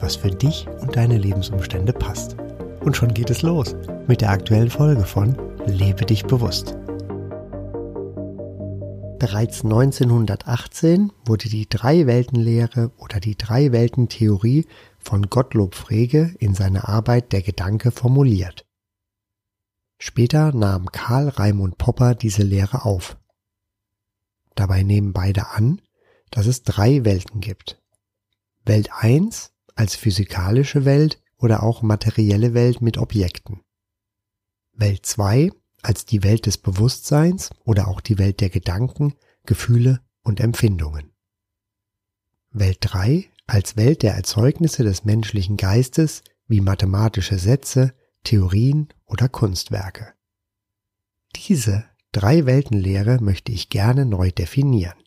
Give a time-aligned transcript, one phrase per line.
[0.00, 2.36] was für dich und deine Lebensumstände passt.
[2.80, 3.74] Und schon geht es los
[4.06, 6.76] mit der aktuellen Folge von Lebe dich bewusst.
[9.18, 14.66] Bereits 1918 wurde die Drei-Welten-Lehre oder die Drei-Welten-Theorie
[14.98, 18.64] von Gottlob Frege in seiner Arbeit Der Gedanke formuliert.
[19.98, 23.18] Später nahm Karl Raimund Popper diese Lehre auf.
[24.54, 25.82] Dabei nehmen beide an,
[26.30, 27.78] dass es drei Welten gibt.
[28.64, 33.62] Welt 1 als physikalische Welt oder auch materielle Welt mit Objekten.
[34.74, 39.14] Welt 2 als die Welt des Bewusstseins oder auch die Welt der Gedanken,
[39.46, 41.14] Gefühle und Empfindungen.
[42.50, 50.12] Welt 3 als Welt der Erzeugnisse des menschlichen Geistes wie mathematische Sätze, Theorien oder Kunstwerke.
[51.36, 55.02] Diese drei Weltenlehre möchte ich gerne neu definieren.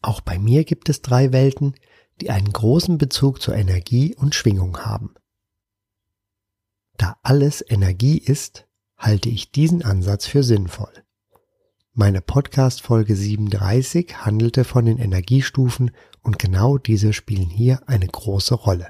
[0.00, 1.74] Auch bei mir gibt es drei Welten,
[2.20, 5.14] die einen großen Bezug zur Energie und Schwingung haben.
[6.96, 10.92] Da alles Energie ist, halte ich diesen Ansatz für sinnvoll.
[11.92, 15.90] Meine Podcast Folge 37 handelte von den Energiestufen
[16.22, 18.88] und genau diese spielen hier eine große Rolle.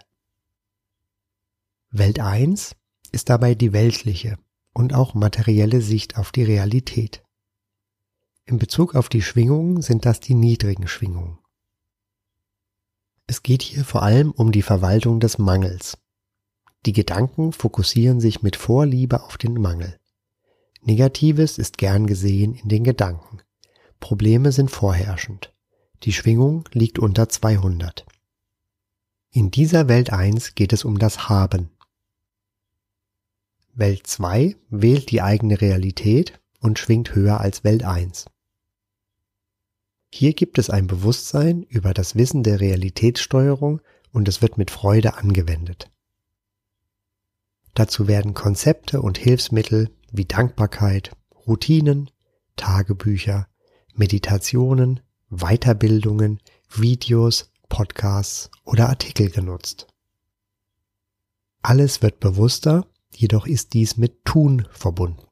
[1.90, 2.76] Welt 1
[3.12, 4.38] ist dabei die weltliche
[4.74, 7.22] und auch materielle Sicht auf die Realität.
[8.44, 11.38] In Bezug auf die Schwingungen sind das die niedrigen Schwingungen.
[13.30, 15.96] Es geht hier vor allem um die Verwaltung des Mangels.
[16.84, 20.00] Die Gedanken fokussieren sich mit Vorliebe auf den Mangel.
[20.82, 23.40] Negatives ist gern gesehen in den Gedanken.
[24.00, 25.54] Probleme sind vorherrschend.
[26.02, 28.04] Die Schwingung liegt unter 200.
[29.30, 31.70] In dieser Welt 1 geht es um das Haben.
[33.74, 38.24] Welt 2 wählt die eigene Realität und schwingt höher als Welt 1.
[40.12, 43.80] Hier gibt es ein Bewusstsein über das Wissen der Realitätssteuerung
[44.12, 45.90] und es wird mit Freude angewendet.
[47.74, 51.16] Dazu werden Konzepte und Hilfsmittel wie Dankbarkeit,
[51.46, 52.10] Routinen,
[52.56, 53.48] Tagebücher,
[53.94, 55.00] Meditationen,
[55.30, 59.86] Weiterbildungen, Videos, Podcasts oder Artikel genutzt.
[61.62, 65.26] Alles wird bewusster, jedoch ist dies mit Tun verbunden.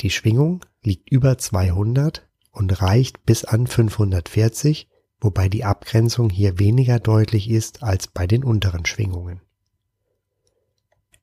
[0.00, 4.88] Die Schwingung liegt über 200 und reicht bis an 540,
[5.20, 9.40] wobei die Abgrenzung hier weniger deutlich ist als bei den unteren Schwingungen.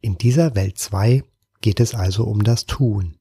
[0.02, 1.24] In dieser Welt 2
[1.62, 3.18] geht es also um das Tun.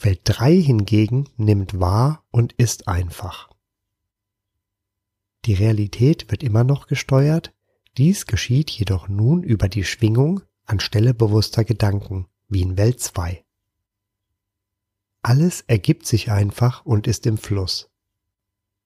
[0.00, 3.50] Welt 3 hingegen nimmt wahr und ist einfach.
[5.44, 7.54] Die Realität wird immer noch gesteuert,
[7.96, 13.45] dies geschieht jedoch nun über die Schwingung anstelle bewusster Gedanken, wie in Welt 2.
[15.26, 17.90] Alles ergibt sich einfach und ist im Fluss.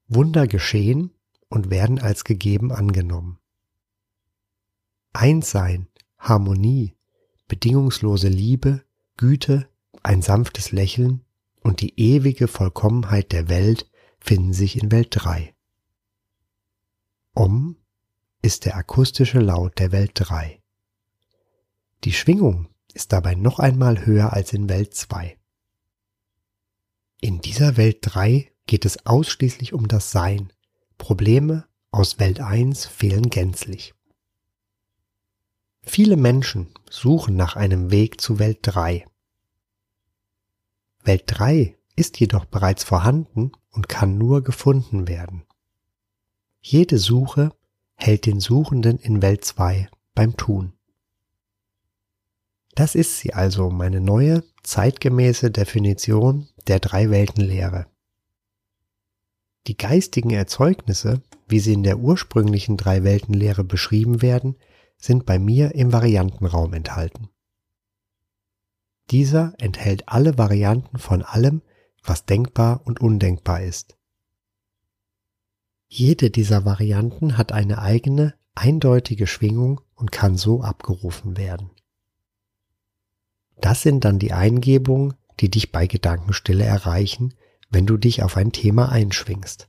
[0.08, 1.10] Wunder geschehen
[1.50, 3.38] und werden als gegeben angenommen.
[5.12, 6.96] Einssein, Harmonie,
[7.46, 8.82] bedingungslose Liebe,
[9.18, 9.68] Güte,
[10.02, 11.26] ein sanftes Lächeln
[11.60, 15.54] und die ewige Vollkommenheit der Welt finden sich in Welt 3.
[17.34, 17.76] Om
[18.40, 20.62] ist der akustische Laut der Welt 3.
[22.04, 25.36] Die Schwingung ist dabei noch einmal höher als in Welt 2.
[27.22, 30.54] In dieser Welt 3 geht es ausschließlich um das Sein.
[30.97, 33.92] Probleme aus Welt 1 fehlen gänzlich.
[35.82, 39.06] Viele Menschen suchen nach einem Weg zu Welt 3.
[41.04, 45.44] Welt 3 ist jedoch bereits vorhanden und kann nur gefunden werden.
[46.62, 47.53] Jede Suche
[47.97, 50.72] hält den Suchenden in Welt 2 beim Tun.
[52.74, 57.86] Das ist sie also, meine neue, zeitgemäße Definition der Drei-Welten-Lehre.
[59.66, 64.57] Die geistigen Erzeugnisse, wie sie in der ursprünglichen Drei-Welten-Lehre beschrieben werden,
[64.97, 67.28] sind bei mir im Variantenraum enthalten.
[69.10, 71.62] Dieser enthält alle Varianten von allem,
[72.03, 73.97] was denkbar und undenkbar ist.
[75.89, 81.71] Jede dieser Varianten hat eine eigene, eindeutige Schwingung und kann so abgerufen werden.
[83.60, 87.34] Das sind dann die Eingebungen, die dich bei Gedankenstille erreichen,
[87.71, 89.69] wenn du dich auf ein Thema einschwingst.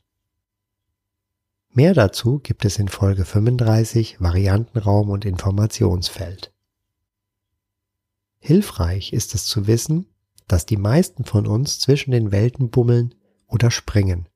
[1.73, 6.51] Mehr dazu gibt es in Folge 35 Variantenraum und Informationsfeld.
[8.39, 10.07] Hilfreich ist es zu wissen,
[10.47, 13.15] dass die meisten von uns zwischen den Welten bummeln
[13.47, 14.27] oder springen.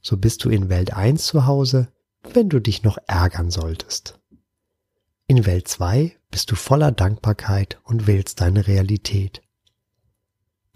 [0.00, 1.92] So bist du in Welt 1 zu Hause,
[2.22, 4.18] wenn du dich noch ärgern solltest.
[5.26, 9.42] In Welt 2 bist du voller Dankbarkeit und wählst deine Realität.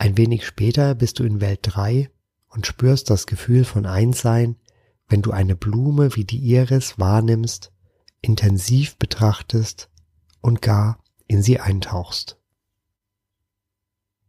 [0.00, 2.08] Ein wenig später bist du in Welt 3
[2.48, 4.56] und spürst das Gefühl von Einssein,
[5.08, 7.70] wenn du eine Blume wie die Iris wahrnimmst,
[8.22, 9.90] intensiv betrachtest
[10.40, 12.38] und gar in sie eintauchst.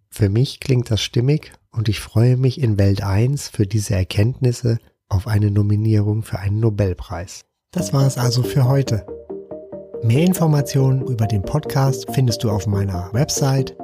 [0.10, 4.78] Für mich klingt das stimmig und ich freue mich in Welt 1 für diese Erkenntnisse
[5.08, 7.46] auf eine Nominierung für einen Nobelpreis.
[7.72, 9.06] Das war es also für heute.
[10.04, 13.78] Mehr Informationen über den Podcast findest du auf meiner Website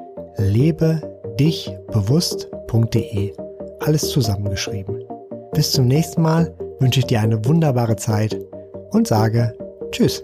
[1.37, 3.33] lebedichbewusst.de.
[3.79, 5.03] Alles zusammengeschrieben.
[5.53, 8.37] Bis zum nächsten Mal wünsche ich dir eine wunderbare Zeit
[8.91, 9.53] und sage
[9.91, 10.23] Tschüss,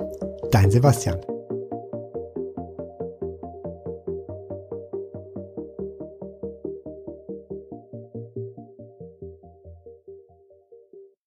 [0.51, 1.19] dein Sebastian.